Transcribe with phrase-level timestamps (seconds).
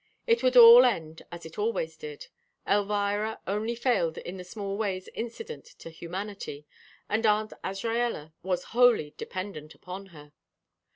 [0.25, 2.25] It would all end as it always did;
[2.67, 6.65] Elvira only failed in the small ways incident to humanity,
[7.07, 10.31] and Aunt Azraella was wholly dependent upon her.